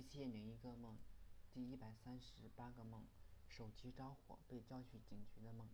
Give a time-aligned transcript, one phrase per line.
[0.00, 0.96] 一千零一个梦，
[1.52, 3.04] 第一百三十八个梦，
[3.46, 5.68] 手机着火被叫去警局的梦。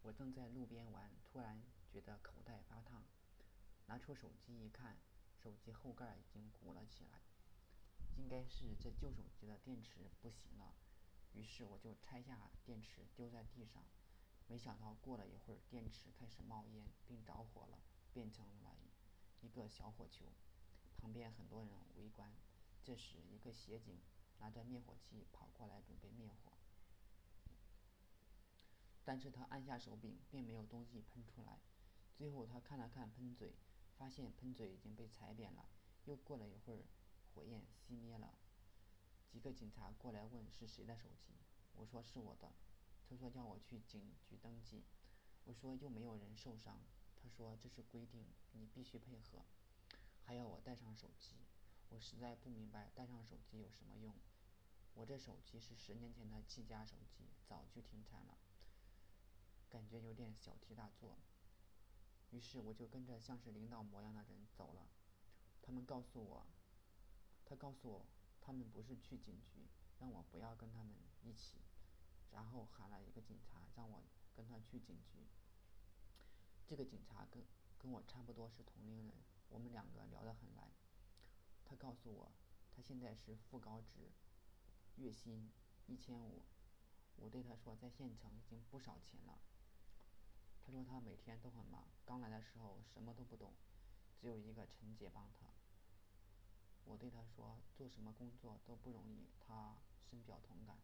[0.00, 1.62] 我正在路边玩，突然
[1.92, 3.04] 觉得口袋发烫，
[3.88, 4.96] 拿出手机一看，
[5.36, 7.20] 手机后盖已经鼓了起来，
[8.16, 10.72] 应该是这旧手机的电池不行了。
[11.34, 13.84] 于是我就拆下电池丢在地上，
[14.46, 17.78] 没想到过了一会儿，电池开始冒烟并着火了，
[18.14, 18.78] 变成了
[19.42, 20.24] 一个小火球。
[20.96, 22.34] 旁边很多人围观。
[22.86, 23.98] 这时，一个协警
[24.38, 26.52] 拿着灭火器跑过来准备灭火，
[29.04, 31.58] 但是他按下手柄，并没有东西喷出来。
[32.14, 33.56] 最后，他看了看喷嘴，
[33.98, 35.68] 发现喷嘴已经被踩扁了。
[36.04, 36.84] 又过了一会儿，
[37.34, 38.38] 火焰熄灭了。
[39.26, 41.32] 几个警察过来问是谁的手机，
[41.72, 42.52] 我说是我的。
[43.08, 44.84] 他说叫我去警局登记。
[45.42, 46.80] 我说又没有人受伤。
[47.16, 49.44] 他说这是规定，你必须配合，
[50.22, 51.32] 还要我带上手机。
[51.88, 54.14] 我实在不明白带上手机有什么用。
[54.94, 58.38] 我这手机是十年前的技嘉手机，早就停产了，
[59.68, 61.18] 感觉有点小题大做。
[62.30, 64.88] 于是我就跟着像是领导模样的人走了。
[65.62, 66.46] 他们告诉我，
[67.44, 68.06] 他告诉我
[68.40, 69.68] 他们不是去警局，
[69.98, 71.58] 让我不要跟他们一起。
[72.32, 74.02] 然后喊了一个警察，让我
[74.34, 75.26] 跟他去警局。
[76.66, 77.42] 这个警察跟
[77.78, 79.14] 跟我差不多是同龄人，
[79.48, 80.72] 我们两个聊得很来。
[81.86, 82.32] 告诉我，
[82.74, 84.10] 他现在是副高职，
[84.96, 85.52] 月薪
[85.86, 86.42] 一千五。
[87.14, 89.38] 我对他说，在县城已经不少钱了。
[90.64, 93.54] 他说他每天都很忙，刚来的时候什么都不懂，
[94.20, 95.46] 只有一个陈姐帮他。
[96.86, 99.76] 我对他说，做什么工作都不容易，他
[100.10, 100.80] 深表同感。